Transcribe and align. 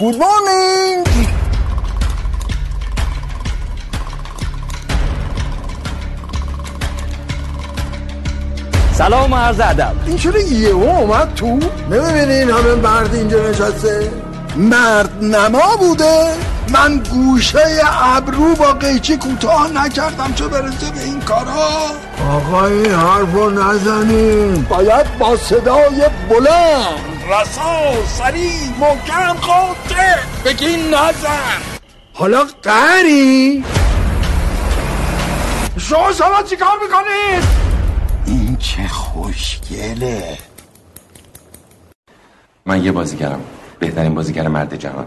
گود 0.00 0.14
مورنینگ 0.14 1.06
سلام 8.92 9.32
و 9.32 9.36
عرض 9.36 9.60
ادب. 9.60 9.94
این 10.06 10.16
چرا 10.16 10.38
یه 10.38 10.68
اومد 10.68 11.34
تو؟ 11.34 11.46
نمی‌بینین 11.90 12.50
همه 12.50 12.74
مرد 12.74 13.14
اینجا 13.14 13.50
نشسته؟ 13.50 14.10
مرد 14.56 15.24
نما 15.24 15.76
بوده. 15.76 16.34
من 16.72 16.98
گوشه 16.98 17.58
ابرو 18.02 18.54
با 18.54 18.72
قیچی 18.72 19.16
کوتاه 19.16 19.70
نکردم 19.72 20.32
چه 20.34 20.48
برسه 20.48 20.90
به 20.94 21.02
این 21.04 21.20
کارا. 21.20 21.68
آقا 22.30 22.66
این 22.66 22.94
حرفو 22.94 23.50
نزنین. 23.50 24.62
باید 24.62 25.18
با 25.18 25.36
صدای 25.36 26.02
بلند. 26.30 27.09
رسا 27.30 28.06
سریع 28.06 28.68
محکم 28.80 29.36
خاطر. 29.36 30.18
بگین 30.44 30.94
نزن. 30.94 31.60
حالا 32.12 32.44
قری 32.62 33.64
شما 35.78 36.12
شما 36.12 36.42
چیکار 36.42 36.78
می‌کنید؟ 36.82 37.44
این 38.26 38.56
چه 38.56 38.88
خوشگله. 38.88 40.38
من 42.66 42.84
یه 42.84 42.92
بازیگرم. 42.92 43.40
بهترین 43.78 44.14
بازیگر 44.14 44.48
مرد 44.48 44.76
جهان. 44.76 45.06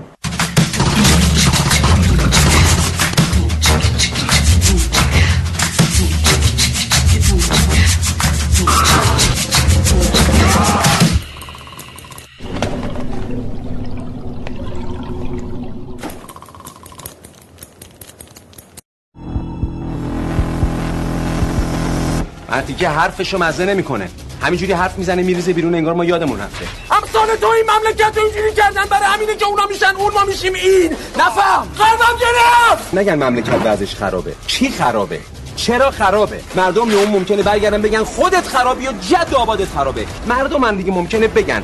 مردی 22.53 22.73
که 22.73 22.89
حرفشو 22.89 23.37
مزه 23.37 23.65
نمی‌کنه. 23.65 24.09
همینجوری 24.41 24.73
حرف 24.73 24.97
می‌زنه 24.97 25.23
میریزه 25.23 25.53
بیرون 25.53 25.75
انگار 25.75 25.93
ما 25.93 26.05
یادمون 26.05 26.39
رفته. 26.39 26.65
همسان 26.89 27.27
تو 27.41 27.47
این 27.47 27.65
مملکت 27.77 28.17
رو 28.17 28.23
اینجوری 28.23 28.53
کردن 28.53 28.85
برای 28.85 29.05
همینه 29.05 29.35
که 29.35 29.45
اونا 29.45 29.65
میشن 29.65 29.95
اون 29.95 30.13
ما 30.13 30.23
میشیم 30.23 30.53
این. 30.53 30.91
نفهم. 31.17 31.67
قلبم 31.77 32.19
گرفت. 32.21 32.93
نگن 32.93 33.23
مملکت 33.23 33.65
وضعش 33.65 33.95
خرابه. 33.95 34.35
چی 34.47 34.69
خرابه؟ 34.69 35.19
چرا 35.55 35.91
خرابه؟ 35.91 36.41
مردم 36.55 36.81
اون 36.81 37.07
ممکنه 37.07 37.43
برگردن 37.43 37.81
بگن 37.81 38.03
خودت 38.03 38.47
خرابی 38.47 38.87
و 38.87 38.91
جد 38.91 39.33
آبادت 39.33 39.67
خرابه. 39.67 40.05
مردم 40.27 40.63
هم 40.63 40.77
دیگه 40.77 40.91
ممکنه 40.91 41.27
بگن. 41.27 41.63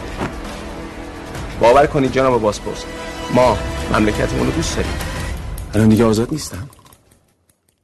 باور 1.60 1.86
کنید 1.86 2.12
جناب 2.12 2.42
باسپورس 2.42 2.84
ما 3.34 3.58
مملکتمون 3.94 4.46
رو 4.46 4.52
دوست 4.52 4.76
داریم. 4.76 4.94
الان 5.76 5.90
دیگه 5.90 6.06
آزاد 6.06 6.28
نیستم. 6.32 6.70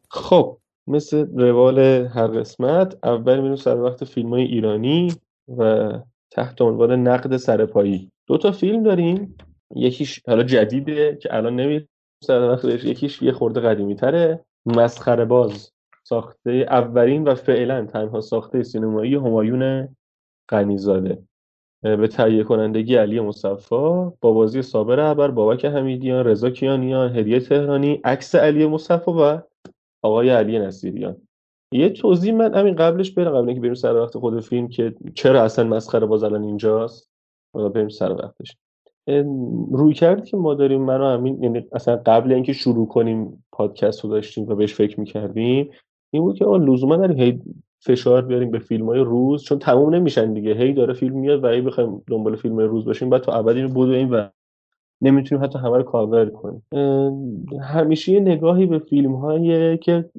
خب 0.09 0.57
مثل 0.87 1.39
روال 1.39 1.79
هر 1.79 2.27
قسمت 2.27 2.97
اول 3.03 3.39
میریم 3.39 3.55
سر 3.55 3.77
وقت 3.77 4.03
فیلم 4.03 4.29
های 4.29 4.43
ایرانی 4.43 5.13
و 5.57 5.91
تحت 6.31 6.61
عنوان 6.61 7.07
نقد 7.07 7.37
سرپایی 7.37 8.11
دو 8.27 8.37
تا 8.37 8.51
فیلم 8.51 8.83
داریم. 8.83 9.35
یکیش 9.75 10.21
حالا 10.27 10.43
جدیده 10.43 11.17
که 11.21 11.35
الان 11.35 11.55
نمیریم 11.55 11.89
سر 12.23 12.49
وقتش 12.49 12.83
یکیش 12.83 13.21
یه 13.21 13.31
خورده 13.31 13.59
قدیمی 13.59 13.95
تره 13.95 14.45
مسخره 14.65 15.25
باز. 15.25 15.71
ساخته 16.03 16.65
اولین 16.69 17.23
و 17.23 17.35
فعلا 17.35 17.85
تنها 17.85 18.21
ساخته 18.21 18.63
سینمایی 18.63 19.15
همایون 19.15 19.87
غنیزاده. 20.49 21.23
به 21.81 22.07
تهیه 22.07 22.43
کنندگی 22.43 22.95
علی 22.95 23.19
مصفا 23.19 24.13
با 24.21 24.31
بازی 24.31 24.61
صابر 24.61 24.99
عبر 24.99 25.31
بابک 25.31 25.65
حمیدیان 25.65 26.25
رضا 26.25 26.49
کیانیان 26.49 27.17
هدیه 27.17 27.39
تهرانی 27.39 28.01
عکس 28.03 28.35
علی 28.35 28.67
مصفا 28.67 29.11
و 29.11 29.41
آقای 30.05 30.29
علی 30.29 30.59
نصیریان. 30.59 31.15
یه 31.71 31.89
توضیح 31.89 32.33
من 32.33 32.53
همین 32.53 32.75
قبلش 32.75 33.11
برم 33.11 33.31
قبل 33.31 33.47
اینکه 33.47 33.61
بریم 33.61 33.73
سر 33.73 33.95
وقت 33.95 34.17
خود 34.17 34.39
فیلم 34.39 34.67
که 34.67 34.95
چرا 35.15 35.43
اصلا 35.43 35.65
مسخره 35.65 36.05
باز 36.05 36.23
الان 36.23 36.43
اینجاست. 36.43 37.09
حالا 37.53 37.69
بریم 37.69 37.89
سر 37.89 38.11
وقتش. 38.11 38.57
روی 39.71 39.93
کرد 39.93 40.25
که 40.25 40.37
ما 40.37 40.53
داریم 40.53 40.81
من 40.81 41.01
و 41.01 41.05
همین 41.05 41.43
یعنی 41.43 41.67
اصلا 41.71 41.95
قبل 42.05 42.31
اینکه 42.31 42.53
شروع 42.53 42.87
کنیم 42.87 43.45
پادکست 43.51 44.03
رو 44.03 44.09
داشتیم 44.09 44.47
و 44.47 44.55
بهش 44.55 44.73
فکر 44.73 44.99
می‌کردیم 44.99 45.69
این 46.13 46.23
بود 46.23 46.37
که 46.37 46.45
آه 46.45 46.57
لزوما 46.57 46.95
داریم 46.97 47.19
هی 47.19 47.41
فشار 47.79 48.21
بیاریم 48.21 48.51
به 48.51 48.59
فیلم 48.59 48.85
های 48.85 48.99
روز 48.99 49.43
چون 49.43 49.59
تموم 49.59 49.95
نمیشن 49.95 50.33
دیگه. 50.33 50.53
هی 50.53 50.73
داره 50.73 50.93
فیلم 50.93 51.19
میاد 51.19 51.43
و 51.43 51.47
هی 51.47 51.61
بخوایم 51.61 52.01
دنبال 52.07 52.35
فیلم 52.35 52.57
روز 52.57 52.85
باشیم 52.85 53.09
بعد 53.09 53.21
تو 53.21 53.31
ابد 53.31 53.55
اینو 53.55 53.69
بدویم 53.69 54.11
و 54.11 54.27
نمی‌تونیم 55.01 55.43
حتی 55.43 55.59
همه 55.59 55.77
رو 55.77 55.83
کاور 55.83 56.29
کنیم. 56.29 56.63
همیشه 57.61 58.11
یه 58.11 58.19
نگاهی 58.19 58.65
به 58.65 58.79
فیلم 58.79 59.15
هایی 59.15 59.77
که 59.77 60.09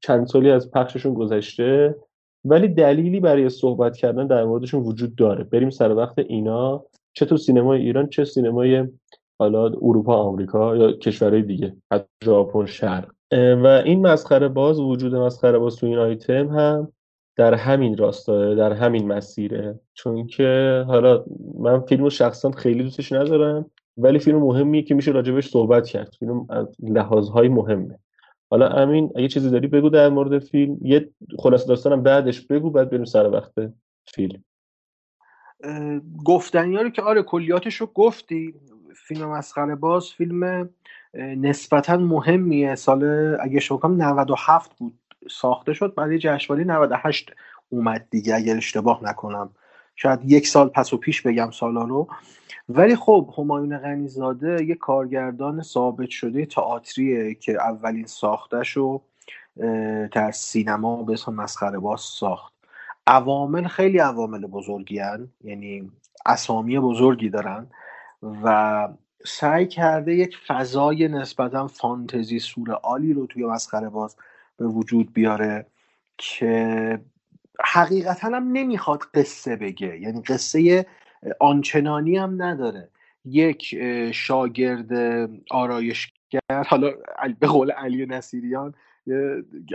چند 0.00 0.26
سالی 0.26 0.50
از 0.50 0.70
پخششون 0.70 1.14
گذشته 1.14 1.96
ولی 2.44 2.68
دلیلی 2.68 3.20
برای 3.20 3.48
صحبت 3.48 3.96
کردن 3.96 4.26
در 4.26 4.44
موردشون 4.44 4.82
وجود 4.82 5.14
داره. 5.14 5.44
بریم 5.44 5.70
سر 5.70 5.94
وقت 5.94 6.18
اینا. 6.18 6.84
چه 7.12 7.26
تو 7.26 7.36
سینمای 7.36 7.80
ایران 7.80 8.08
چه 8.08 8.24
سینمای 8.24 8.88
حالا 9.38 9.64
اروپا 9.64 10.16
آمریکا 10.16 10.76
یا 10.76 10.92
کشورهای 10.92 11.42
دیگه 11.42 11.76
حتی 11.92 12.06
ژاپن 12.24 12.66
شرق. 12.66 13.10
و 13.32 13.66
این 13.66 14.06
مسخره 14.06 14.48
باز 14.48 14.80
وجود 14.80 15.14
مسخره 15.14 15.58
باز 15.58 15.76
تو 15.76 15.86
این 15.86 15.98
آیتم 15.98 16.48
هم 16.48 16.92
در 17.36 17.54
همین 17.54 17.96
راستاه 17.96 18.54
در 18.54 18.72
همین 18.72 19.06
مسیره. 19.12 19.80
چون 19.94 20.26
که 20.26 20.84
حالا 20.86 21.24
من 21.58 21.80
فیلمو 21.80 22.10
شخصا 22.10 22.50
خیلی 22.50 22.82
دوستش 22.82 23.12
ندارم. 23.12 23.70
ولی 23.96 24.18
فیلم 24.18 24.38
مهمیه 24.38 24.82
که 24.82 24.94
میشه 24.94 25.10
راجبش 25.10 25.48
صحبت 25.48 25.86
کرد. 25.86 26.14
فیلم 26.18 26.46
از 26.50 26.66
لحاظهای 26.82 27.48
مهمه. 27.48 27.98
حالا 28.50 28.68
امین 28.68 29.10
اگه 29.16 29.28
چیزی 29.28 29.50
داری 29.50 29.66
بگو 29.66 29.88
در 29.88 30.08
مورد 30.08 30.38
فیلم. 30.38 30.78
یه 30.82 31.10
خلاصه 31.38 31.68
داستانم 31.68 32.02
بعدش 32.02 32.46
بگو 32.46 32.70
بعد 32.70 32.90
بریم 32.90 33.04
سر 33.04 33.30
وقت 33.30 33.52
فیلم. 34.06 34.44
گفتنی 36.24 36.76
رو 36.76 36.90
که 36.90 37.02
آره 37.02 37.22
کلیاتش 37.22 37.74
رو 37.74 37.86
گفتی. 37.86 38.54
فیلم 38.96 39.28
مسخره 39.28 39.74
باز 39.74 40.10
فیلم 40.10 40.70
نسبتا 41.14 41.96
مهمیه. 41.96 42.74
سال 42.74 43.04
اگه 43.40 43.60
شما 43.60 43.80
97 43.88 44.78
بود 44.78 44.98
ساخته 45.30 45.72
شد. 45.72 45.94
برای 45.94 46.18
جشنواره 46.18 46.64
98 46.64 47.32
اومد 47.68 48.06
دیگه 48.10 48.34
اگر 48.34 48.56
اشتباه 48.56 49.04
نکنم. 49.04 49.50
شاید 49.96 50.20
یک 50.24 50.46
سال 50.46 50.68
پس 50.68 50.92
و 50.92 50.96
پیش 50.96 51.22
بگم 51.22 51.50
سالا 51.50 51.82
رو 51.82 52.08
ولی 52.68 52.96
خب 52.96 53.34
همایون 53.38 53.78
غنیزاده 53.78 54.64
یه 54.64 54.74
کارگردان 54.74 55.62
ثابت 55.62 56.10
شده 56.10 56.46
تئاتریه 56.46 57.34
که 57.34 57.52
اولین 57.52 58.06
ساختش 58.06 58.70
رو 58.70 59.02
در 60.12 60.30
سینما 60.30 61.02
به 61.02 61.12
اسم 61.12 61.34
مسخره 61.34 61.78
باز 61.78 62.00
ساخت 62.00 62.52
عوامل 63.06 63.66
خیلی 63.66 63.98
عوامل 63.98 64.46
بزرگی 64.46 64.98
هن. 64.98 65.28
یعنی 65.44 65.90
اسامی 66.26 66.78
بزرگی 66.78 67.28
دارن 67.28 67.66
و 68.44 68.88
سعی 69.26 69.66
کرده 69.66 70.14
یک 70.14 70.36
فضای 70.46 71.08
نسبتا 71.08 71.66
فانتزی 71.66 72.38
سورئالی 72.38 73.12
رو 73.12 73.26
توی 73.26 73.44
مسخره 73.44 73.88
باز 73.88 74.16
به 74.56 74.66
وجود 74.66 75.12
بیاره 75.12 75.66
که 76.18 77.00
حقیقتا 77.64 78.28
هم 78.28 78.52
نمی‌خواد 78.52 79.02
قصه 79.14 79.56
بگه. 79.56 80.00
یعنی 80.00 80.22
قصه 80.22 80.86
آنچنانی 81.40 82.16
هم 82.16 82.42
نداره. 82.42 82.88
یک 83.24 83.76
شاگرد 84.12 84.92
آرایشگر 85.50 86.64
حالا 86.66 86.90
به 87.40 87.46
قول 87.46 87.70
علی 87.70 88.06
نصیریان 88.06 88.74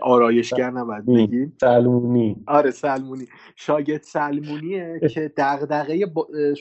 آرایشگر 0.02 0.70
نباید 0.70 1.06
بگیم. 1.06 1.58
سلمونی. 1.62 2.44
آره 2.48 2.72
سلمونی. 2.72 3.28
شاگرد 3.56 4.02
سلمونیه 4.02 5.00
که 5.10 5.34
دغدغه 5.38 6.14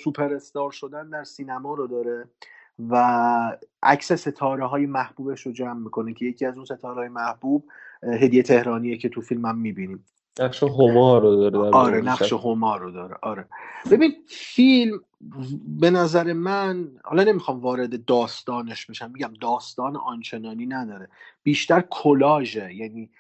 سوپر 0.05 0.35
استار 0.35 0.71
شدن 0.71 1.11
در 1.11 1.25
سینما 1.25 1.75
رو 1.75 1.87
داره 1.87 2.25
و 2.91 3.59
عکس 3.83 4.13
ستاره 4.13 4.67
های 4.67 4.87
محبوبش 4.87 5.41
رو 5.41 5.53
جمع 5.53 5.81
می‌کنه 5.81 6.15
که 6.15 6.25
یکی 6.25 6.47
از 6.47 6.57
اون 6.57 6.65
ستاره 6.65 6.95
های 6.95 7.09
محبوب 7.09 7.65
هدیه 8.03 8.43
تهرانیه 8.43 8.97
که 8.97 9.09
تو 9.09 9.21
فیلم 9.21 9.47
هم 9.47 9.59
می‌بینیم. 9.59 10.05
نقش 10.41 10.63
هما 10.63 11.19
رو 11.19 11.51
داره 11.51 11.77
آره 11.77 12.01
نقش 12.01 12.33
هما 12.33 12.77
رو 12.77 12.91
داره. 12.91 13.17
آره. 13.23 13.49
ببین 13.91 14.13
فیلم 14.29 15.01
به 15.81 15.91
نظر 15.91 16.33
من 16.33 16.89
حالا 17.05 17.25
نمی‌خوام 17.25 17.61
وارد 17.61 18.05
داستانش 18.05 18.87
بشم 18.87 19.11
میگم 19.11 19.33
داستان 19.41 19.97
آنچنانی 19.97 20.67
نداره. 20.67 21.09
بیشتر 21.43 21.85
کلاژه 21.91 22.75
یعنی 22.75 23.11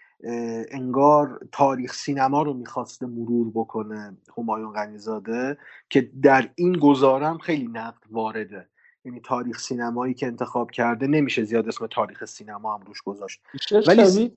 انگار 0.70 1.46
تاریخ 1.52 1.92
سینما 1.92 2.42
رو 2.42 2.54
می‌خواسته 2.54 3.06
مرور 3.06 3.50
بکنه 3.54 4.16
همایون 4.38 4.72
غنیزاده 4.72 5.58
که 5.90 6.10
در 6.22 6.50
این 6.54 6.72
گزارم 6.72 7.38
خیلی 7.38 7.66
نقد 7.66 8.02
وارده. 8.10 8.68
یعنی 9.04 9.20
تاریخ 9.20 9.58
سینمایی 9.58 10.14
که 10.14 10.26
انتخاب 10.26 10.70
کرده 10.70 11.06
نمیشه 11.06 11.44
زیاد 11.44 11.68
اسم 11.68 11.86
تاریخ 11.86 12.24
سینما 12.24 12.74
هم 12.74 12.80
روش 12.86 13.02
گذاشت. 13.02 13.40
ولی 13.86 14.32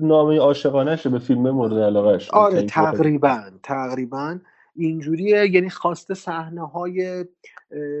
نامه 0.00 0.38
عاشقانه 0.38 0.98
به 1.04 1.18
فیلم 1.18 1.50
مورد 1.50 1.78
علاقه 1.78 2.18
آره 2.32 2.62
تقریبا 2.62 3.50
تقریبا. 3.62 4.38
اینجوریه 4.74 5.50
یعنی 5.50 5.70
خواسته 5.70 6.14
صحنه 6.14 6.66
های 6.66 7.24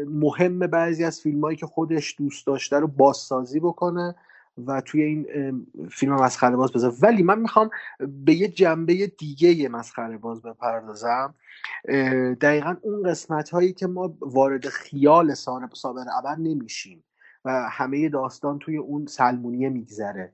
مهم 0.06 0.58
بعضی 0.58 1.04
از 1.04 1.20
فیلم 1.20 1.40
هایی 1.40 1.56
که 1.56 1.66
خودش 1.66 2.14
دوست 2.18 2.46
داشته 2.46 2.78
رو 2.78 2.86
بازسازی 2.86 3.60
بکنه 3.60 4.14
و 4.66 4.80
توی 4.80 5.02
این 5.02 5.26
فیلم 5.90 6.14
مسخره 6.14 6.56
باز 6.56 6.72
بذاره 6.72 6.94
ولی 7.02 7.22
من 7.22 7.38
می‌خوام 7.38 7.70
به 8.24 8.34
یه 8.34 8.48
جنبه 8.48 9.06
دیگه 9.06 9.68
مسخره 9.68 10.18
باز 10.18 10.42
بپردازم. 10.42 11.34
دقیقا 12.40 12.76
اون 12.82 13.10
قسمت 13.10 13.50
هایی 13.50 13.72
که 13.72 13.86
ما 13.86 14.16
وارد 14.20 14.66
خیال 14.66 15.34
سابر 15.34 16.04
ابر 16.18 16.36
نمیشیم 16.36 17.04
و 17.44 17.68
همه 17.70 18.08
داستان 18.08 18.58
توی 18.58 18.76
اون 18.76 19.06
سلمونیه 19.06 19.68
میگذره. 19.68 20.32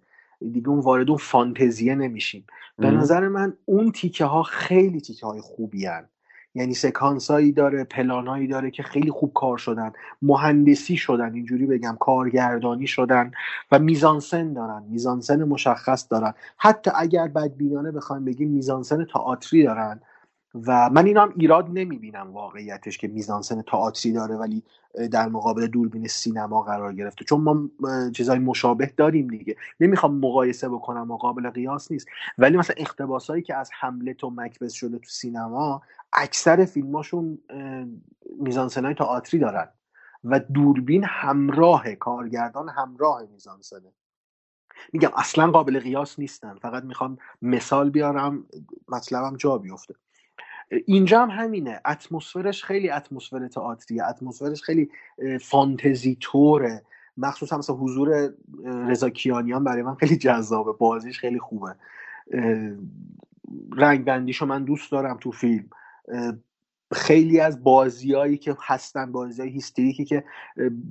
دیگه 0.53 0.69
اون 0.69 0.81
وارد 0.81 1.09
اون 1.09 1.19
فانتزیه 1.19 1.95
نمیشیم. 1.95 2.45
به 2.79 2.91
نظر 2.91 3.29
من 3.29 3.53
اون 3.65 3.93
تیکه 3.93 4.25
ها 4.25 4.43
خیلی 4.43 5.01
تیکه 5.01 5.27
های 5.27 5.41
خوبی 5.41 5.87
هن. 5.87 6.09
یعنی 6.55 6.75
سکانس 6.75 7.31
هایی 7.31 7.53
داره 7.53 7.85
پلان 7.85 8.27
هایی 8.27 8.47
داره 8.47 8.71
که 8.71 8.83
خیلی 8.83 9.11
خوب 9.11 9.33
کار 9.35 9.59
شدن. 9.59 9.93
مهندسی 10.23 10.97
شدن 10.97 11.35
اینجوری 11.35 11.67
بگم 11.67 11.97
کارگردانی 12.01 12.87
شدن 12.87 13.31
و 13.73 13.79
میزانسن 13.79 14.53
دارن. 14.53 14.83
میزانسن 14.89 15.45
مشخص 15.45 16.07
دارن. 16.11 16.35
حتی 16.57 16.91
اگر 16.95 17.29
بدبینانه 17.29 17.91
بخوایم 17.91 18.25
بگیم 18.25 18.51
میزانسن 18.51 19.05
تئاتری 19.05 19.63
دارن. 19.63 20.01
و 20.55 20.91
من 20.91 21.07
اینا 21.07 21.23
هم 21.23 21.33
ایراد 21.37 21.69
نمی‌بینم 21.73 22.33
واقعیتش 22.33 22.99
که 22.99 23.09
میزانسن 23.09 23.63
تئاتری 23.63 24.13
داره 24.13 24.37
ولی 24.37 24.63
در 25.11 25.29
مقابل 25.29 25.67
دوربین 25.67 26.09
سینما 26.09 26.63
قرار 26.63 26.93
گرفته. 26.93 27.25
چون 27.25 27.41
ما 27.41 27.69
چیزای 28.11 28.39
مشابه 28.39 28.93
داریم 28.97 29.29
دیگه. 29.29 29.57
نمی‌خوام 29.81 30.19
مقایسه 30.19 30.69
بکنم 30.69 31.09
مقابل 31.09 31.51
قیاس 31.51 31.91
نیست. 31.93 32.07
ولی 32.39 32.57
مثلا 32.57 32.77
اقتباسایی 32.79 33.43
که 33.43 33.57
از 33.57 33.71
حملت 33.81 34.25
و 34.25 34.31
مکبس 34.31 34.73
شده 34.73 34.99
تو 34.99 35.09
سینما 35.09 35.83
اکثر 36.13 36.65
فیلماشون 36.65 37.39
میزانسنای 38.39 38.95
تئاتری 38.95 39.41
دارن. 39.41 39.69
و 40.25 40.41
دوربین 40.41 41.05
همراه 41.05 41.95
کارگردان 41.95 42.69
همراه 42.69 43.23
میزانسنه. 43.33 43.93
میگم 44.93 45.11
اصلا 45.17 45.51
قابل 45.51 45.81
قیاس 45.81 46.19
نیستن. 46.19 46.55
فقط 46.55 46.85
می‌خوام 46.85 47.19
مثال 47.43 47.91
بیارم 47.91 48.47
مطلبم 48.89 49.37
جا 49.37 49.59
بیفته. 49.59 49.95
اینجا 50.87 51.23
هم 51.23 51.31
همینه. 51.31 51.81
اتمسفرش 51.87 52.65
خیلی 52.65 52.91
اتمسفر 52.91 53.49
تئاتریه. 53.49 54.05
اتمسفرش 54.05 54.63
خیلی 54.63 54.91
فانتزی 55.41 56.17
توره 56.21 56.83
مخصوصا 57.17 57.59
مثلا 57.59 57.77
حضور 57.77 58.33
رضا 58.65 59.11
کیانیان 59.11 59.65
برای 59.65 59.83
من 59.83 59.95
خیلی 59.95 60.17
جذابه. 60.17 60.73
بازیش 60.73 61.19
خیلی 61.19 61.39
خوبه. 61.39 61.75
رنگ 63.77 64.05
بندیشو 64.05 64.47
من 64.47 64.65
دوست 64.65 64.93
دارم 64.93 65.17
تو 65.21 65.31
فیلم. 65.31 65.71
خیلی 66.93 67.41
از 67.41 67.65
بازیایی 67.65 68.37
که 68.37 68.57
هستن 68.61 69.13
بازی 69.13 69.43
های 69.43 69.51
هیستریکی 69.51 70.05
که 70.05 70.25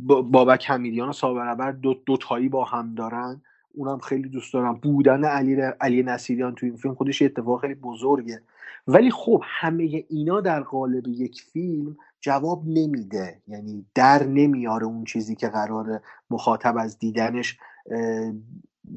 بابک 0.05 0.69
حمیدیان 0.69 1.09
و 1.09 1.13
سابرابر 1.13 1.71
دو, 1.71 1.93
دو 2.05 2.17
تایی 2.17 2.49
با 2.49 2.65
هم 2.65 2.95
دارن. 2.95 3.41
اونم 3.73 3.99
خیلی 3.99 4.29
دوست 4.29 4.53
دارم. 4.53 4.73
بودن 4.73 5.25
علی, 5.25 5.55
علی 5.81 6.03
نصیریان 6.03 6.55
تو 6.55 6.65
این 6.65 6.75
فیلم 6.75 6.93
خودش 6.93 7.21
اتفاق 7.21 7.61
خیلی 7.61 7.75
بزرگه. 7.75 8.41
ولی 8.87 9.11
خب 9.11 9.41
همه 9.45 10.05
اینا 10.09 10.41
در 10.41 10.61
قالب 10.61 11.07
یک 11.07 11.41
فیلم 11.41 11.97
جواب 12.21 12.63
نمیده. 12.67 13.41
یعنی 13.47 13.85
در 13.95 14.23
نمیاره 14.23 14.85
اون 14.85 15.03
چیزی 15.03 15.35
که 15.35 15.47
قرار 15.47 16.01
مخاطب 16.29 16.77
از 16.77 16.99
دیدنش 16.99 17.57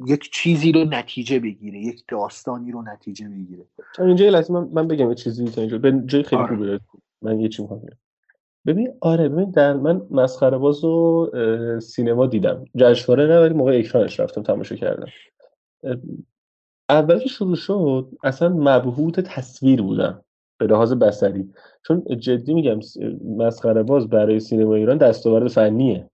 یک 0.06 0.31
چیزی 0.32 0.73
رو 0.73 0.85
نتیجه 0.85 1.38
بگیره 1.38 1.79
یک 1.79 2.05
داستانی 2.09 2.73
رو 2.73 2.82
نتیجه 2.82 3.29
بگیره. 3.29 3.65
تا 3.94 4.05
اینجا 4.05 4.29
لحظه 4.29 4.53
من, 4.53 4.69
من 4.73 4.88
بگم 4.88 5.09
یه 5.09 5.15
چیزی 5.15 5.44
تا 5.44 5.61
اینجا. 5.61 5.79
به 5.79 6.03
جای 6.06 6.23
خیلی 6.23 6.43
آره. 6.43 6.56
خوبی 6.56 6.79
من 7.23 7.41
یه 7.41 7.49
چیزی 7.49 7.69
ببین 8.66 8.93
آره 9.00 9.28
ببین 9.28 9.50
در 9.50 9.72
من 9.72 10.02
مسخره 10.11 10.58
باز 10.58 10.84
و 10.84 11.31
سینما 11.81 12.26
دیدم. 12.26 12.64
جشنواره 12.76 13.26
نه 13.26 13.40
ولی 13.40 13.55
موقع 13.55 13.78
اکرانش 13.78 14.20
رفتم 14.20 14.43
تماشا 14.43 14.76
کردم. 14.76 15.06
اول 16.88 17.19
که 17.19 17.28
شروع 17.28 17.56
شد 17.56 18.08
اصلا 18.25 18.49
مبهوت 18.49 19.20
تصویر 19.20 19.82
بودم 19.82 20.25
به 20.58 20.66
لحاظ 20.66 20.93
بسری 20.93 21.50
چون 21.87 22.05
جدی 22.19 22.55
میگم 22.55 22.81
مسخره 23.37 23.82
باز 23.82 24.08
برای 24.08 24.40
سینما 24.40 24.75
ایران 24.75 24.99
دستاورد 24.99 25.49
فنیه. 25.49 26.11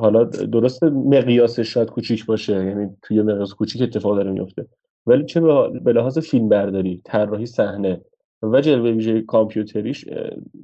حالا 0.00 0.24
درست 0.24 0.82
مقیاسش 0.82 1.72
شاید 1.74 1.90
کوچیک 1.90 2.26
باشه 2.26 2.64
یعنی 2.64 2.96
توی 3.02 3.22
مقیاس 3.22 3.54
کوچیک 3.54 3.82
اتفاق 3.82 4.16
داره 4.16 4.30
میفته. 4.30 4.66
ولی 5.06 5.24
چه 5.24 5.40
به 5.84 5.92
لحاظ 5.92 6.18
فیلم 6.18 6.48
برداری 6.48 7.02
طراحی 7.04 7.46
صحنه 7.46 8.00
و 8.42 8.60
جلوه 8.60 8.90
ویژه 8.90 9.22
کامپیوتریش 9.22 10.04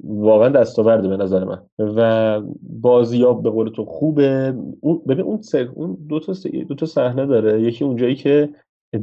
واقعا 0.03 0.49
دستاورده 0.49 1.07
به 1.07 1.17
نظر 1.17 1.43
من. 1.43 1.61
و 1.79 2.41
بازیاب 2.61 3.43
به 3.43 3.49
قول 3.49 3.69
تو 3.69 3.85
خوبه. 3.85 4.53
اون 4.81 5.01
ببین 5.07 5.25
اون 5.25 5.39
اون 5.75 5.97
دو 6.09 6.19
تا 6.19 6.33
دو 6.67 6.75
تا 6.75 6.85
صحنه 6.85 7.25
داره. 7.25 7.61
یکی 7.61 7.83
اونجایی 7.83 8.15
که 8.15 8.49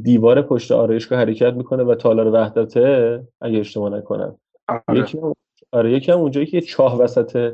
دیوار 0.03 0.43
پشت 0.43 0.73
آرایشگاه 0.73 1.19
حرکت 1.19 1.55
می‌کنه 1.55 1.83
و 1.83 1.95
تالار 1.95 2.27
وحدته 2.27 3.23
اگه 3.41 3.59
اشتباه 3.59 3.91
نکنم. 3.91 4.39
آره. 4.69 5.01
یکی 5.01 5.19
هم 5.19 5.35
آره 5.73 5.93
یکی 5.93 6.13
هم 6.13 6.19
اونجایی 6.19 6.47
که 6.47 6.61
چاه 6.61 6.99
وسط 6.99 7.53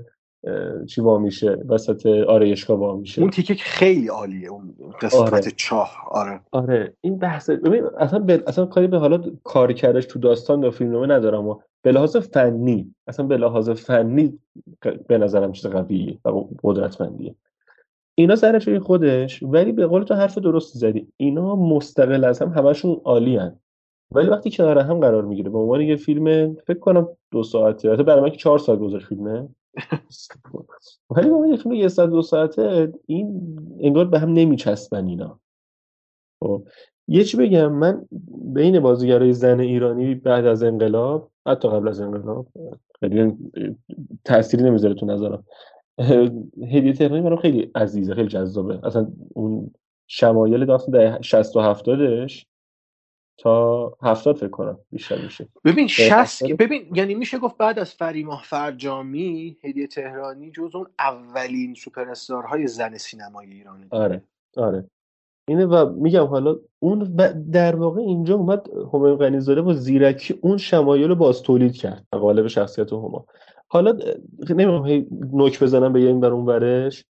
چی 0.87 1.01
وا 1.01 1.19
میشه؟ 1.19 1.59
وسط 1.69 2.07
آرایشگاه 2.07 2.79
وا 2.79 2.97
میشه. 2.97 3.23
اون 3.23 3.31
تیکه 3.31 3.55
خیلی 3.55 4.09
عالیه 4.09 4.49
اون 4.49 4.75
قسمت 5.03 5.33
آره. 5.33 5.43
چاه. 5.57 5.91
آره. 6.11 6.41
آره. 6.53 6.95
این 7.01 7.19
بحث 7.19 7.51
ببین 7.51 7.85
اصلا 7.99 8.19
ب... 8.19 8.31
اصلا 8.47 8.67
کاری 8.67 8.87
به 8.87 8.99
حالا 8.99 9.23
کار 9.45 9.73
کردش 9.73 10.07
تو 10.07 10.19
داستان 10.19 10.63
یا 10.63 10.71
فیلمنامه 10.71 11.07
ندارم 11.07 11.49
و 11.49 11.59
به 11.83 11.93
لحاظ 11.93 12.17
فنی 12.17 12.95
اصلا 13.07 13.27
به 13.27 13.37
لحاظ 13.37 13.71
فنی 13.71 14.39
به 15.07 15.19
نظرم 15.19 15.53
چیز 15.53 15.67
قویه 15.67 16.19
و 16.25 16.45
قدرتمندیه. 16.63 17.35
اینا 18.15 18.37
سر 18.37 18.59
جای 18.59 18.79
خودش 18.79 19.43
ولی 19.43 19.73
به 19.73 19.87
قول 19.87 20.03
تو 20.03 20.15
حرف 20.15 20.39
درست 20.39 20.77
زدی. 20.77 21.07
اینا 21.17 21.57
مستقل 21.57 22.25
از 22.25 22.43
هم 22.43 22.49
همشون 22.49 23.01
عالی 23.05 23.37
هن. 23.37 23.57
ولی 24.13 24.29
وقتی 24.29 24.51
کنار 24.51 24.79
هم 24.79 25.01
قرار 25.01 25.25
می‌گیره 25.25 25.51
به 25.51 25.59
عنوان 25.59 25.81
یه 25.81 25.97
فیلم 25.97 26.55
فکر 26.55 26.79
کنم 26.79 27.09
دو 27.31 27.43
ساعته 27.43 27.97
برای 27.97 28.21
من 28.21 28.31
که 28.31 28.37
چهار 28.37 28.59
ساعت 28.59 28.79
گذاشت 28.79 29.07
فیلمه. 29.07 29.49
ولی 31.11 31.31
به 31.31 31.49
یه 31.49 31.57
فیلم 31.57 31.75
یه 31.75 31.89
ساعت 31.89 32.11
دو 32.11 32.23
ساعته 32.23 32.93
این 33.07 33.57
انگار 33.81 34.05
به 34.05 34.19
هم 34.19 34.33
نمیچسبن 34.33 35.07
اینا. 35.07 35.41
خب 36.41 36.63
یه 37.09 37.25
چی 37.25 37.37
بگم 37.37 37.73
من 37.73 38.09
بین 38.55 38.81
بازیگرای 38.81 39.33
زن 39.33 39.61
ایرانی 39.61 40.15
بعد 40.15 40.47
از 40.47 40.63
انقلاب 40.63 41.31
حتی 41.47 41.69
قبل 41.69 41.89
از 41.89 42.01
انقلاب 42.01 42.47
خیلی 43.01 43.37
تأثیری 44.25 44.63
نمی‌ذاره 44.63 44.95
تو 44.95 45.07
نظرم. 45.07 45.45
هدیه 46.63 46.93
تهرانی 46.93 47.23
برام 47.23 47.37
خیلی 47.37 47.71
عزیزه 47.75 48.15
خیلی 48.15 48.29
جذابه. 48.29 48.87
اصلا 48.87 49.13
اون 49.35 49.71
شمایل 50.07 50.65
داستان 50.65 50.95
در 50.95 51.21
60 51.21 51.57
و 51.57 51.61
70 51.61 52.27
تا 53.41 53.97
70 54.03 54.37
فکر 54.37 54.49
کنم 54.49 54.79
بیشتر 54.93 55.23
میشه. 55.23 55.49
ببین 55.65 55.87
60 55.87 56.53
ببین 56.53 56.91
یعنی 56.95 57.15
میشه 57.15 57.39
گفت 57.39 57.57
بعد 57.57 57.79
از 57.79 57.95
فریماه 57.95 58.43
فرجامی 58.45 59.57
هدیه 59.65 59.87
تهرانی 59.87 60.51
جز 60.51 60.75
اون 60.75 60.87
اولین 60.99 61.75
سوپر 61.75 62.07
های 62.49 62.67
زن 62.67 62.97
سینمای 62.97 63.47
ایرانه 63.47 63.87
آره 63.91 64.23
آره. 64.57 64.85
اینه 65.49 65.67
و 65.67 65.93
میگم 65.93 66.25
حالا 66.25 66.57
اون 66.79 67.17
در 67.53 67.77
واقع 67.77 68.01
اینجا 68.01 68.35
اومد 68.35 68.67
همایون 68.93 69.19
غنیزاده 69.19 69.63
با 69.63 69.75
زیرکی 69.75 70.39
اون 70.41 70.57
شمایل 70.57 71.09
رو 71.09 71.15
باز 71.15 71.43
تولید 71.43 71.73
کرد 71.73 72.07
قالب 72.13 72.47
شخصیت 72.47 72.93
هما. 72.93 73.27
حالا 73.69 73.99
نمی‌دونم 74.51 75.07
نوک 75.33 75.63
بزنم 75.63 75.93
به 75.93 75.99
این 75.99 76.21
بر 76.21 76.31
اون 76.31 76.45
برش 76.45 77.05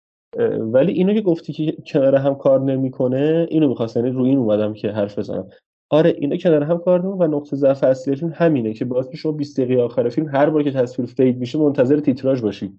ولی 0.59 0.93
اینو 0.93 1.15
که 1.15 1.21
گفتی 1.21 1.53
که 1.53 1.77
کنار 1.87 2.15
هم 2.15 2.35
کار 2.35 2.61
نمی‌کنه 2.61 3.47
اینو 3.51 3.69
می‌خواستن 3.69 4.01
یعنی 4.01 4.17
رو 4.17 4.25
این 4.25 4.39
اومدم 4.39 4.75
که 4.75 4.91
حرف 4.91 5.19
بزنم. 5.19 5.49
آره 5.91 6.17
اینا 6.19 6.37
کنار 6.37 6.63
هم 6.63 6.79
کار 6.79 7.07
و 7.07 7.27
نقطه 7.27 7.57
ضعف 7.57 7.85
اصلیشون 7.85 8.33
همینه 8.33 8.73
که 8.73 8.85
باعث 8.85 9.07
شما 9.15 9.33
20 9.33 9.61
دقیقه 9.61 9.83
آخر 9.83 10.09
فیلم 10.09 10.29
هر 10.29 10.51
بار 10.51 10.63
که 10.63 10.71
تصویر 10.71 11.09
فید 11.09 11.39
میشه 11.39 11.59
منتظر 11.59 12.01
تیتراژ 12.01 12.41
باشی 12.41 12.79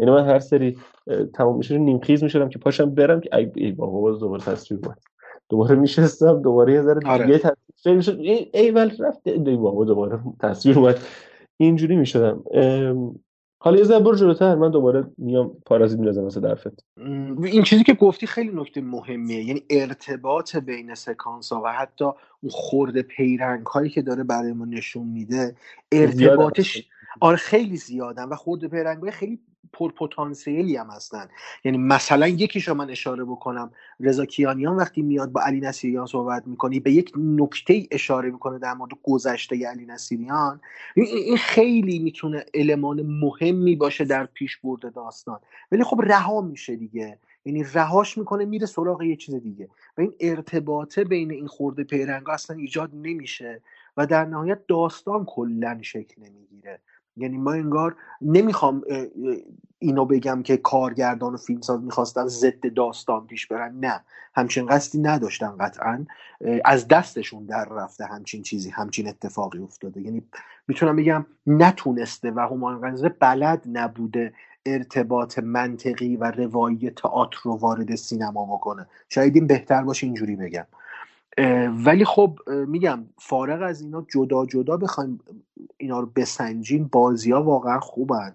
یعنی 0.00 0.12
من 0.12 0.26
هر 0.26 0.38
سری 0.38 0.76
تمام 1.34 1.56
میشه 1.56 1.78
نیم 1.78 1.98
خیز 1.98 2.22
می‌شدم 2.22 2.48
که 2.48 2.58
پاشم 2.58 2.90
برم 2.90 3.20
که 3.20 3.36
ای, 3.36 3.50
ای 3.54 3.72
بابا 3.72 4.00
باز 4.00 4.18
دوباره 4.18 4.42
تصویر 4.42 4.80
اومد. 4.84 4.98
دوباره 5.48 5.74
میشستم 5.74 6.42
دوباره 6.42 6.72
یه 6.72 6.82
ذره 6.82 7.00
آره. 7.06 7.26
دیگه 7.26 7.38
تصویر 7.38 7.96
می‌شد 7.96 8.18
ای, 8.18 8.50
ای 8.54 8.70
ول 8.70 8.90
رفت 8.98 9.26
ای 9.26 9.56
بابا 9.56 9.84
دوباره 9.84 10.20
تصویر 10.40 10.78
اومد. 10.78 10.98
اینجوری 11.56 11.96
می‌شدم. 11.96 12.44
حالا 13.64 13.80
یه 13.80 13.98
برو 13.98 14.16
جلوتر 14.16 14.54
من 14.54 14.70
دوباره 14.70 15.04
میام 15.18 15.56
پارازیت 15.66 16.00
میرزم 16.00 16.22
واسه 16.22 16.40
درفت. 16.40 16.84
این 17.44 17.62
چیزی 17.62 17.84
که 17.84 17.94
گفتی 17.94 18.26
خیلی 18.26 18.50
نکته 18.54 18.80
مهمیه 18.80 19.44
یعنی 19.44 19.62
ارتباط 19.70 20.56
بین 20.56 20.94
سکانس 20.94 21.52
ها 21.52 21.62
و 21.64 21.72
حتی 21.72 22.04
اون 22.04 22.50
خورده 22.50 23.02
پیرنگ 23.02 23.66
هایی 23.66 23.90
که 23.90 24.02
داره 24.02 24.24
برای 24.24 24.52
ما 24.52 24.64
نشون 24.64 25.06
میده 25.06 25.56
ارتباطش 25.92 26.88
آره 27.20 27.36
خیلی 27.36 27.76
زیادن 27.76 28.24
و 28.24 28.34
خورده 28.34 28.68
پیرنگ 28.68 29.02
های 29.02 29.10
خیلی 29.10 29.40
پرپتانسیلی 29.72 30.76
هم 30.76 30.90
هستن. 30.90 31.28
یعنی 31.64 31.78
مثلا 31.78 32.28
یکیشو 32.28 32.74
من 32.74 32.90
اشاره 32.90 33.24
بکنم. 33.24 33.70
رضا 34.00 34.24
کیانیان 34.24 34.76
وقتی 34.76 35.02
میاد 35.02 35.32
با 35.32 35.40
علی 35.40 35.60
نصیریان 35.60 36.06
صحبت 36.06 36.46
می‌کنی 36.46 36.80
به 36.80 36.92
یک 36.92 37.12
نکته 37.16 37.86
اشاره 37.90 38.30
می‌کنه 38.30 38.58
در 38.58 38.74
مورد 38.74 38.90
گذشته 39.02 39.68
علی 39.68 39.86
نصیریان 39.86 40.60
این 40.94 41.36
خیلی 41.36 41.98
می‌تونه 41.98 42.44
المان 42.54 43.02
مهمی 43.02 43.76
باشه 43.76 44.04
در 44.04 44.26
پیش 44.26 44.56
برده 44.56 44.90
داستان. 44.90 45.40
ولی 45.72 45.84
خب 45.84 46.00
رها 46.04 46.40
میشه 46.40 46.76
دیگه. 46.76 47.18
یعنی 47.44 47.64
رهاش 47.74 48.18
می‌کنه 48.18 48.44
میره 48.44 48.66
سراغ 48.66 49.02
یه 49.02 49.16
چیز 49.16 49.34
دیگه. 49.34 49.68
و 49.98 50.00
این 50.00 50.14
ارتباطه 50.20 51.04
بین 51.04 51.30
این 51.30 51.46
خورده 51.46 51.84
پیرنگ 51.84 52.30
اصلا 52.30 52.56
ایجاد 52.56 52.90
نمیشه 52.94 53.62
و 53.96 54.06
در 54.06 54.24
نهایت 54.24 54.66
داستان 54.66 55.24
کلا 55.24 55.78
شکل 55.82 56.22
نمی‌گیره. 56.22 56.80
یعنی 57.16 57.38
ما 57.38 57.52
انگار 57.52 57.96
نمی‌خوام 58.20 58.82
اینو 59.78 60.04
بگم 60.04 60.42
که 60.42 60.56
کارگردان 60.56 61.34
و 61.34 61.36
فیلمساز 61.36 61.82
می‌خواستن 61.82 62.26
ضد 62.26 62.74
داستان 62.74 63.26
پیش 63.26 63.46
برن. 63.46 63.76
نه 63.80 64.00
همچین 64.34 64.66
قصدی 64.66 64.98
نداشتن 64.98 65.56
قطعا. 65.60 66.06
از 66.64 66.88
دستشون 66.88 67.44
در 67.44 67.64
رفته 67.64 68.04
همچین 68.04 68.42
چیزی 68.42 68.70
همچین 68.70 69.08
اتفاقی 69.08 69.58
افتاده. 69.58 70.00
یعنی 70.00 70.22
می‌تونم 70.68 70.96
بگم 70.96 71.26
نتونسته 71.46 72.30
و 72.30 72.40
همان 72.40 72.96
بلد 73.20 73.62
نبوده 73.72 74.32
ارتباط 74.66 75.38
منطقی 75.38 76.16
و 76.16 76.30
روایی 76.30 76.90
تئاتر 76.90 77.38
رو 77.42 77.56
وارد 77.56 77.94
سینما 77.94 78.44
بکنه. 78.56 78.86
شاید 79.08 79.36
این 79.36 79.46
بهتر 79.46 79.82
باشه 79.82 80.06
اینجوری 80.06 80.36
بگم. 80.36 80.66
ولی 81.84 82.04
خب 82.04 82.38
میگم 82.46 83.04
فارغ 83.18 83.62
از 83.62 83.80
اینا 83.80 84.06
جدا 84.08 84.46
جدا 84.46 84.76
بخوایم 84.76 85.20
اینا 85.84 86.00
رو 86.00 86.06
بسنجیم 86.16 86.88
بازی 86.92 87.32
ها 87.32 87.42
واقعا 87.42 87.80
خوبن. 87.80 88.34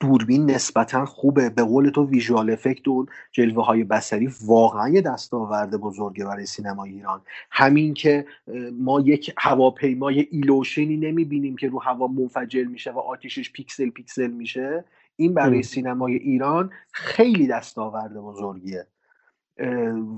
دوربین 0.00 0.50
نسبتا 0.50 1.04
خوبه. 1.04 1.50
به 1.50 1.62
قول 1.62 1.90
تو 1.90 2.06
visual 2.06 2.50
effect 2.50 2.88
و 2.88 3.06
جلوه 3.32 3.64
های 3.64 3.84
بصری 3.84 4.30
واقعا 4.46 4.88
یه 4.88 5.00
دستاورد 5.00 5.76
بزرگه 5.76 6.24
برای 6.24 6.46
سینما 6.46 6.84
ایران. 6.84 7.20
همین 7.50 7.94
که 7.94 8.26
ما 8.72 9.00
یک 9.00 9.34
هواپیمای 9.38 10.20
ایلوشنی 10.20 10.96
نمی‌بینیم 10.96 11.56
که 11.56 11.68
رو 11.68 11.82
هوا 11.82 12.06
منفجر 12.06 12.64
میشه 12.64 12.90
و 12.92 12.98
آتیشش 12.98 13.52
پیکسل 13.52 13.90
پیکسل 13.90 14.30
میشه. 14.30 14.84
این 15.16 15.34
برای 15.34 15.62
سینمای 15.62 16.14
ایران 16.14 16.70
خیلی 16.92 17.46
دستاورد 17.46 18.14
بزرگیه. 18.14 18.86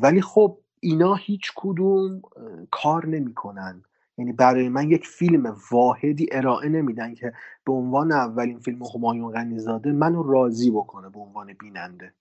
ولی 0.02 0.22
خب 0.22 0.58
اینا 0.80 1.14
هیچ 1.14 1.52
کدوم 1.56 2.22
کار 2.70 3.06
نمی‌کنن. 3.06 3.82
یعنی 4.20 4.32
برای 4.32 4.68
من 4.68 4.90
یک 4.90 5.06
فیلم 5.06 5.56
واحدی 5.70 6.28
ارائه 6.32 6.68
نمیدن 6.68 7.14
که 7.14 7.32
به 7.66 7.72
عنوان 7.72 8.12
اولین 8.12 8.58
فیلم 8.58 8.82
همایون 8.82 9.32
غنیزاده 9.32 9.92
منو 9.92 10.22
راضی 10.22 10.70
بکنه 10.70 11.08
به 11.08 11.18
عنوان 11.18 11.52
بیننده. 11.52 12.14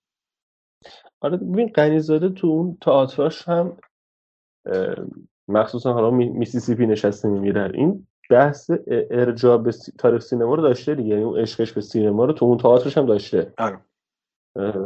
آره 1.21 1.37
ببین 1.37 1.67
غنیزاده 1.67 2.29
تو 2.29 2.47
اون 2.47 2.77
تئاتراش 2.81 3.47
هم 3.47 3.77
مخصوصا 5.47 5.93
حالا 5.93 6.11
میسیسیپی 6.11 6.85
نشسته 6.85 7.29
میمیرن 7.29 7.71
این 7.75 8.07
بحث 8.29 8.71
ارجاع 9.11 9.57
به 9.57 9.71
تاریخ 9.97 10.21
سینما 10.21 10.55
رو 10.55 10.61
داشته 10.61 10.95
دیگه. 10.95 11.09
یعنی 11.09 11.23
اون 11.23 11.39
عشقش 11.39 11.73
به 11.73 11.81
سینما 11.81 12.25
رو 12.25 12.33
تو 12.33 12.45
اون 12.45 12.57
تئاترش 12.57 12.97
هم 12.97 13.05
داشته. 13.05 13.53
آره. 13.57 13.79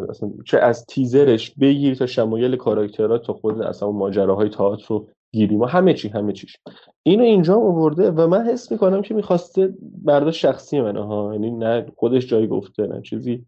اصلا 0.10 0.32
چه 0.46 0.60
از 0.60 0.86
تیزرش 0.86 1.52
بگیر 1.52 1.96
تا 1.96 2.06
شمایل 2.06 2.56
کاراکترها 2.56 3.18
تا 3.18 3.34
خود 3.34 3.62
اصلا 3.62 3.92
ماجراهای 3.92 4.50
تئاتر 4.50 4.86
رو 4.88 5.10
گیری 5.34 5.58
ما 5.58 5.66
همه 5.66 5.94
چی 5.94 6.10
همه 6.10 6.34
چیش. 6.34 6.58
اینو 7.04 7.24
اینجا 7.24 7.56
آورده 7.56 8.12
و 8.12 8.28
من 8.28 8.46
حس 8.46 8.72
می‌کنم 8.72 9.02
که 9.02 9.14
می‌خواسته 9.14 9.74
برداشت 9.82 10.40
شخصی 10.40 10.82
منه 10.82 11.06
ها. 11.06 11.34
یعنی 11.34 11.52
نه 11.52 11.86
خودش 11.96 12.28
جایی 12.28 12.48
گفته 12.48 12.88
نه 12.88 13.02
چیزی. 13.02 13.46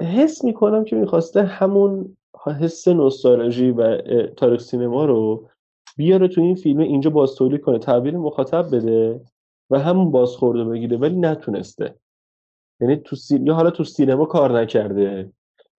حس 0.00 0.44
می‌کنم 0.44 0.84
که 0.84 0.96
می‌خواسته 0.96 1.42
همون 1.42 2.16
حس 2.60 2.88
نوستالژی 2.88 3.70
و 3.70 3.96
تاریخ 4.26 4.60
سینما 4.60 5.04
رو 5.04 5.48
بیاره 5.96 6.28
تو 6.28 6.40
این 6.40 6.54
فیلم 6.54 6.78
اینجا 6.78 7.10
باز 7.10 7.34
تولید 7.34 7.60
کنه 7.60 7.78
تعبیر 7.78 8.16
مخاطب 8.16 8.76
بده 8.76 9.20
و 9.70 9.78
همون 9.78 10.10
بازخورده 10.10 10.64
بگیره 10.64 10.96
ولی 10.96 11.16
نتونسته. 11.16 11.94
یعنی 12.80 12.96
تو 12.96 13.16
یا 13.30 13.54
حالا 13.54 13.70
تو 13.70 13.84
سینما 13.84 14.24
کار 14.24 14.60
نکرده 14.60 15.32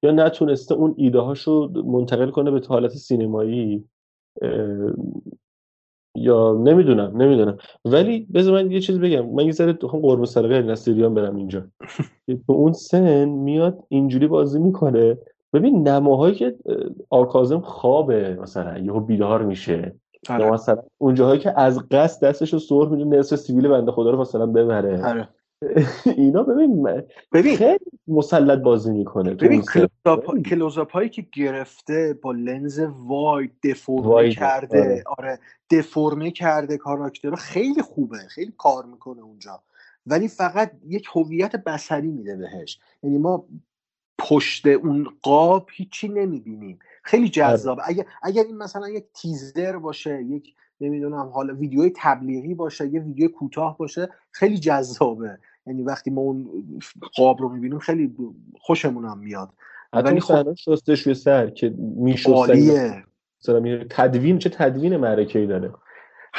یا 0.03 0.11
نتونسته 0.11 0.75
اون 0.75 0.93
ایده 0.97 1.19
هاشو 1.19 1.71
منتقل 1.85 2.29
کنه 2.29 2.51
به 2.51 2.61
حالت 2.67 2.91
سینمایی. 2.91 3.85
یا 6.15 6.53
نمی‌دونم 6.53 7.21
نمی‌دونم. 7.21 7.57
ولی 7.85 8.27
بذار 8.33 8.53
من 8.53 8.71
یه 8.71 8.79
چیز 8.79 9.00
بگم. 9.00 9.25
من 9.25 9.45
یه 9.45 9.51
ذره 9.51 9.73
قرب 9.73 10.25
سرقه 10.25 10.61
نصیریان 10.61 11.13
برم 11.13 11.35
اینجا. 11.35 11.67
تو 12.47 12.53
اون 12.53 12.73
سن 12.73 13.25
میاد 13.25 13.83
اینجوری 13.89 14.27
بازی 14.27 14.59
می‌کنه. 14.59 15.17
ببین 15.53 15.88
نماهایی 15.88 16.35
که 16.35 16.55
آکازم 17.09 17.59
خوابه 17.59 18.38
مثلا 18.41 18.77
یهو 18.77 19.00
بیدار 19.00 19.43
میشه. 19.43 19.95
آره. 20.29 20.51
مثلا 20.51 20.77
اونجاهایی 20.97 21.39
که 21.39 21.59
از 21.59 21.79
قصد 21.91 22.25
دستش 22.25 22.53
رو 22.53 22.59
سر 22.59 22.85
میده 22.85 23.17
نصف 23.17 23.35
سیویل 23.35 23.67
بنده 23.67 23.91
خدا 23.91 24.11
رو 24.11 24.21
مثلا 24.21 24.45
ببره. 24.45 25.05
آره. 25.05 25.29
اینا 26.05 26.43
ببین 26.43 27.03
ببین. 27.33 27.57
خیلی 27.57 27.85
مسلط 28.07 28.59
بازی 28.59 28.91
می‌کنه 28.91 29.33
ببین 29.33 29.63
کلوزاپ 30.45 30.91
هایی 30.91 31.09
که 31.09 31.25
گرفته 31.33 32.19
با 32.21 32.31
لنز 32.31 32.79
واید 32.97 33.51
دفورمه 33.63 34.29
کرده. 34.29 34.81
آره. 34.81 35.03
آره 35.17 35.39
دفورمه 35.71 36.31
کرده 36.31 36.77
کاراکتر 36.77 37.35
خیلی 37.35 37.81
خوبه. 37.81 38.17
خیلی 38.17 38.53
کار 38.57 38.85
می‌کنه 38.85 39.21
اونجا. 39.21 39.61
ولی 40.05 40.27
فقط 40.27 40.71
یک 40.87 41.07
هویت 41.13 41.55
بسری 41.55 42.07
میده 42.07 42.35
بهش. 42.35 42.79
یعنی 43.03 43.17
ما 43.17 43.45
پشت 44.17 44.67
اون 44.67 45.07
قاب 45.21 45.69
هیچی 45.73 46.07
نمی‌بینیم. 46.07 46.79
خیلی 47.03 47.29
جذاب. 47.29 47.79
آره. 47.79 47.89
اگر 47.89 48.05
اگر 48.23 48.43
این 48.43 48.57
مثلا 48.57 48.89
یک 48.89 49.05
تیزر 49.13 49.77
باشه 49.77 50.23
یک 50.23 50.55
نمی‌دونم 50.81 51.29
حالا 51.33 51.53
ویدیوی 51.53 51.93
تبلیغی 51.95 52.53
باشه 52.53 52.87
یه 52.87 52.99
ویدیو 52.99 53.27
کوتاه 53.27 53.77
باشه 53.77 54.09
خیلی 54.31 54.57
جذابه. 54.57 55.37
یعنی 55.67 55.83
وقتی 55.83 56.09
ما 56.09 56.21
اون 56.21 56.49
قاب 57.17 57.41
رو 57.41 57.49
می‌بینیم 57.49 57.79
خیلی 57.79 58.15
خوشمون 58.59 59.05
هم 59.05 59.19
میاد. 59.19 59.49
ولی 59.93 60.19
خب 60.19 60.53
شستشوی 60.53 61.13
سر 61.13 61.49
که 61.49 61.69
میشوستن 61.77 63.03
تدوین 63.89 64.39
چه 64.39 64.49
تدوین 64.49 64.97
معرکه 64.97 65.45
داره؟ 65.45 65.73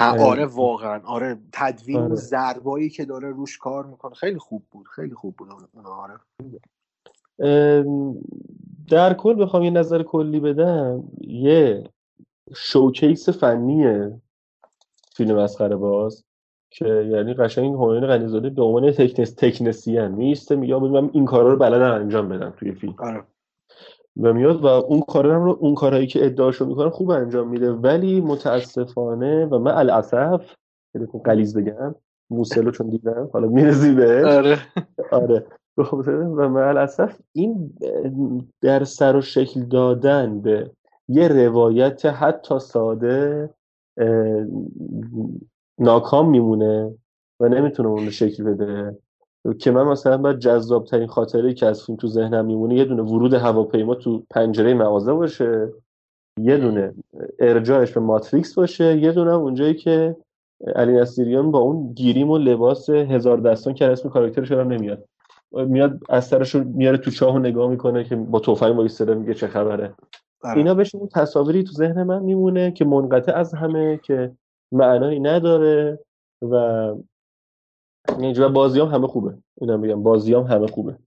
آره 0.01 0.47
واقعا. 0.47 1.01
آره 1.05 1.39
تدوین 1.53 1.97
آره. 1.97 2.15
ضربایی 2.15 2.91
که 2.91 3.05
داره 3.05 3.31
روش 3.31 3.59
کار 3.59 3.87
می‌کنه. 3.87 4.15
خیلی 4.15 4.39
خوب 4.39 4.63
بود 4.71 4.87
خیلی 4.87 5.15
خوب 5.15 5.37
بود 5.37 5.49
اون 5.51 5.87
آره. 5.87 6.15
در 8.89 9.15
کل 9.15 9.43
بخوام 9.43 9.63
یه 9.63 9.71
نظر 9.71 10.03
کلی 10.03 10.41
بدم. 10.41 11.05
یه 11.21 11.85
شوکیس 12.57 13.29
فنیه 13.29 14.21
فیلم 15.15 15.37
مسخره 15.37 15.77
باز. 15.77 16.25
که 16.73 16.87
یعنی 16.87 17.35
قشنگ 17.35 17.75
همایون 17.75 18.07
غنیزاده 18.07 18.51
به 18.51 18.63
عنوان 18.63 18.91
تکنس 18.91 19.35
تکنسیان 19.35 20.13
میسته 20.13 20.57
میگه 20.57 20.79
من 20.79 21.11
این 21.13 21.25
کارا 21.25 21.53
رو 21.53 21.57
بلدم 21.59 21.95
انجام 21.95 22.29
بدم 22.29 22.55
توی 22.57 22.73
فیلم. 22.73 22.95
آره. 22.99 23.23
و 24.23 24.33
میاد 24.33 24.65
و 24.65 24.67
اون 24.67 25.01
کارا 25.01 25.45
رو 25.45 25.57
اون 25.61 25.75
کارهایی 25.75 26.07
که 26.07 26.27
ادعاشو 26.27 26.67
می‌کنه 26.67 26.91
خوب 26.91 27.11
انجام 27.11 27.49
میده. 27.49 27.73
ولی 27.73 28.21
متاسفانه 28.21 29.47
و 29.47 29.59
من 29.59 29.73
الاسف 29.73 30.55
قلیز 31.25 31.57
بگم 31.57 31.95
موسلو 32.31 32.71
چون 32.71 32.91
دیدم 32.91 33.31
حالا 33.33 33.49
میرزی 33.49 33.95
به 33.95 34.27
آره. 34.27 34.59
آره. 35.13 35.47
و 35.77 36.49
من 36.49 36.63
الاسف 36.63 37.19
این 37.33 37.75
در 38.61 38.85
سر 38.85 39.17
و 39.17 39.21
شکل 39.21 39.61
دادن 39.61 40.41
به 40.41 40.71
یه 41.09 41.29
روایت 41.29 42.07
حتی 42.07 42.59
ساده 42.59 43.51
ناکام 45.83 46.31
میمونه 46.31 46.95
و 47.41 47.49
نمی‌تونه 47.49 47.89
اون 47.89 48.05
رو 48.05 48.11
شکل 48.11 48.45
بده. 48.45 48.97
که 49.59 49.71
من 49.71 49.85
مثلا 49.85 50.19
باید 50.19 50.39
جذاب 50.39 50.85
ترین 50.85 51.07
خاطره 51.07 51.55
که 51.55 51.67
از 51.67 51.83
فیلم 51.83 51.97
تو 51.97 52.09
ذهنم 52.09 52.45
میمونه 52.45 52.75
یه 52.75 52.85
دونه 52.85 53.03
ورود 53.03 53.35
هواپیما 53.35 53.95
تو 53.95 54.23
پنجره 54.31 54.75
مغازه 54.75 55.13
باشه 55.13 55.73
یه 56.41 56.57
دونه 56.57 56.95
ارجاعش 57.39 57.93
به 57.93 58.01
ماتریکس 58.01 58.55
باشه 58.55 58.99
یه 58.99 59.13
دونه 59.13 59.33
اونجایی 59.35 59.75
که 59.75 60.17
علی 60.77 60.93
نصیریان 60.93 61.51
با 61.51 61.59
اون 61.59 61.93
گیریم 61.93 62.31
و 62.31 62.39
لباس 62.39 62.91
هزار 62.91 63.39
دستان 63.39 63.75
که 63.75 63.87
اسم 63.87 64.09
کاراکترش 64.09 64.53
هم 64.53 64.73
نمیاد. 64.73 65.05
میاد 65.53 66.01
از 66.09 66.27
سرش 66.27 66.55
میاره 66.55 66.97
تو 66.99 67.11
چاه 67.11 67.35
و 67.35 67.39
نگاه 67.39 67.71
می‌کنه 67.71 68.05
که 68.05 68.17
با 68.17 68.39
توفنگ 68.39 68.77
وایساده 68.77 69.15
میگه 69.15 69.35
چه 69.35 69.47
خبره. 69.47 69.95
آره. 70.43 70.57
اینا 70.57 70.75
بهش 70.75 70.95
اون 70.95 71.09
تصاویری 71.09 71.65
تو 71.65 71.73
ذهن 71.73 72.03
من 72.03 72.23
میمونه 72.23 72.71
که 72.71 72.85
منقطع 72.85 73.37
از 73.37 73.55
همه 73.55 74.01
که 74.03 74.33
معنایی 74.73 75.21
نداره 75.21 75.99
و 76.43 76.55
و 78.39 78.49
بازی 78.49 78.81
هم 78.81 78.87
همه 78.87 79.07
خوبه. 79.07 79.39
اینم 79.61 79.81
بگم 79.81 80.03
بازی 80.03 80.35
هم 80.35 80.43
همه 80.43 80.67
خوبه. 80.67 80.99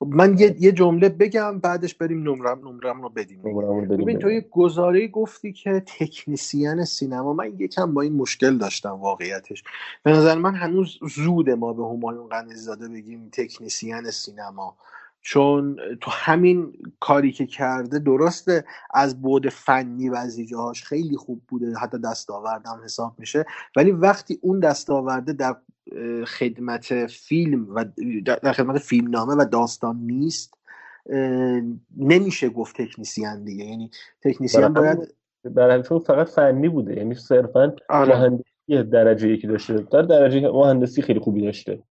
من 0.00 0.38
یه, 0.38 0.56
یه 0.60 0.72
جمله 0.72 1.08
بگم 1.08 1.58
بعدش 1.58 1.94
بریم 1.94 2.22
نمرم 2.22 2.68
نمرم 2.68 3.02
رو 3.02 3.08
بدیم 3.08 3.42
ببین 3.88 4.18
تو. 4.18 4.30
یه 4.30 4.40
گزاره 4.40 5.08
گفتی 5.08 5.52
که 5.52 5.82
تکنیسیان 5.86 6.84
سینما 6.84 7.32
من 7.32 7.54
یکم 7.58 7.94
با 7.94 8.02
این 8.02 8.12
مشکل 8.12 8.58
داشتم 8.58 8.90
واقعیتش. 8.90 9.64
به 10.02 10.10
نظر 10.10 10.38
من 10.38 10.54
هنوز 10.54 10.98
زود 11.14 11.50
ما 11.50 11.72
به 11.72 11.84
همایون 11.84 12.28
قنیزاده 12.28 12.88
بگیم 12.88 13.28
تکنیسیان 13.32 14.10
سینما. 14.10 14.76
چون 15.28 15.76
تو 16.00 16.10
همین 16.10 16.72
کاری 17.00 17.32
که 17.32 17.46
کرده 17.46 17.98
درسته 17.98 18.64
از 18.94 19.22
بعد 19.22 19.48
فنی 19.48 20.10
بعضی 20.10 20.46
جاهاش 20.46 20.84
خیلی 20.84 21.16
خوب 21.16 21.42
بوده 21.48 21.74
حتی 21.78 21.98
دستاوردم 21.98 22.80
حساب 22.84 23.14
میشه. 23.18 23.44
ولی 23.76 23.90
وقتی 23.90 24.38
اون 24.42 24.60
دستاورده 24.60 25.32
در 25.32 25.56
خدمت 26.26 27.06
فیلم 27.06 27.74
و 27.74 27.84
در 28.24 28.52
خدمت 28.52 28.78
فیلمنامه 28.78 29.34
و 29.34 29.44
داستان 29.44 29.96
نیست 29.96 30.54
نمیشه 31.96 32.48
گفت 32.48 32.82
تکنیسیان 32.82 33.44
دیگه. 33.44 33.64
یعنی 33.64 33.90
تکنیسیان 34.22 34.72
باید 34.72 35.14
برای 35.44 35.82
چون 35.82 35.98
فقط 35.98 36.28
فنی 36.28 36.68
بوده 36.68 36.96
یعنی 36.96 37.14
صرفا 37.14 37.76
آره. 37.88 38.18
مهندسی 38.18 38.90
درجه 38.90 39.28
یکی 39.28 39.46
داشته. 39.46 39.74
در 39.74 40.02
درجه 40.02 40.50
مهندسی 40.50 41.02
خیلی 41.02 41.20
خوبی 41.20 41.42
داشته. 41.42 41.82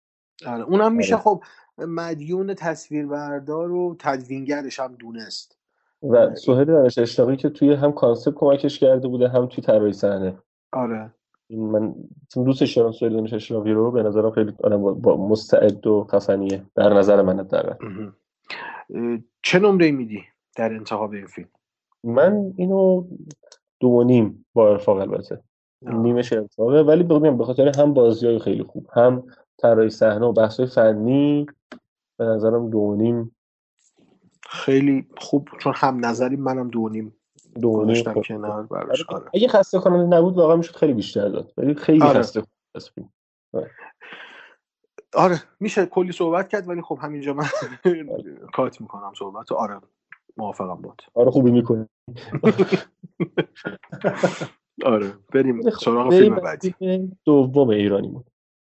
آره. 0.47 0.63
اونم 0.63 0.95
میشه. 0.95 1.15
آره. 1.15 1.23
خب 1.23 1.43
مدیون 1.79 2.55
تصویربردار 2.55 3.73
و 3.73 3.97
تدوینگرش 3.99 4.81
هم 4.81 4.95
دونست. 4.95 5.59
و 6.03 6.35
سهیل 6.35 6.65
دانش 6.65 6.99
اشراقی 6.99 7.37
که 7.37 7.49
توی 7.49 7.75
هم 7.75 7.93
کانسپت 7.93 8.35
کمکش 8.35 8.79
کرده 8.79 9.09
بوده 9.09 9.29
هم 9.29 9.47
توی 9.47 9.65
طراحی 9.65 9.93
صحنه. 9.93 10.39
آره. 10.73 11.15
من 11.51 11.95
دوستش 12.35 12.77
دارم 12.77 12.93
سهیل 12.93 13.13
دانش 13.13 13.33
اشراقی 13.33 13.73
رو 13.73 13.91
به 13.91 14.03
نظرم 14.03 14.31
خیلی 14.31 14.53
آدم 14.65 14.83
با, 14.83 15.29
مستعد 15.29 15.87
و 15.87 16.05
خفنیه. 16.05 16.63
در 16.75 16.89
نظر 16.89 17.23
من. 17.23 17.47
اه، 17.51 19.19
چه 19.43 19.59
نمره 19.59 19.91
میدی 19.91 20.25
در 20.57 20.73
انتخاب 20.73 21.13
این 21.13 21.27
فیلم؟ 21.27 21.49
من 22.05 22.53
اینو 22.57 23.05
دو 23.81 23.89
و 23.89 24.03
نیم 24.03 24.47
با 24.53 24.71
ارفاق 24.71 24.99
البته. 24.99 25.41
نیمش 25.83 26.33
ارفاقه. 26.33 26.83
ولی 26.83 27.03
بگم 27.03 27.39
به 27.39 27.45
خاطر 27.45 27.73
هم 27.79 27.95
بازی 27.95 28.27
های 28.27 28.39
خیلی 28.39 28.63
خوب 28.63 28.87
هم 28.93 29.25
طراحی 29.59 29.91
صحنه 29.91 30.27
و 30.27 30.33
بحث 30.33 30.61
فنی 30.61 31.47
به 32.19 32.25
نظرم 32.25 32.71
دو 32.71 32.95
نیم 32.95 33.37
خیلی 34.51 35.07
خوب 35.17 35.49
چون 35.59 35.73
هم 35.77 36.07
نظری 36.07 36.37
منم 36.37 36.69
دو 36.69 36.89
نیم 36.89 37.17
دو 37.61 37.85
نیم 37.85 38.13
خوب. 38.13 38.25
کنار 38.25 38.63
براش 38.63 39.05
آره. 39.09 39.31
اگه 39.35 39.49
خسته 39.49 39.79
کننده 39.79 40.17
نبود 40.17 40.37
واقعا 40.37 40.57
می‌شد 40.57 40.77
خیلی 40.77 40.93
بیشتر 40.93 41.29
داد 41.29 41.53
ولی 41.57 41.75
خیلی 41.75 42.03
آره. 42.03 42.19
خسته 42.19 42.41
کننده 42.41 42.91
فیلم. 42.95 43.11
آره 45.15 45.43
میشه 45.61 45.87
کلی 45.87 46.13
صحبت 46.13 46.49
کرد 46.49 46.69
ولی 46.69 46.83
خب 46.83 46.99
همینجا 47.03 47.35
من 47.35 47.45
کات 48.53 48.81
می‌کنم 48.81 49.13
صحبت. 49.19 49.53
آره 49.53 49.81
موافقم 50.37 50.75
بود 50.75 51.03
آره 51.15 51.31
خوبی 51.31 51.51
می‌کنه 51.51 51.89
آره 54.85 55.13
بریم 55.35 55.71
سراغ 55.71 56.11
بریم 56.11 56.21
فیلم 56.23 56.35
بعدی 56.35 56.75
دوم 57.25 57.69
ایرانیمون 57.69 58.25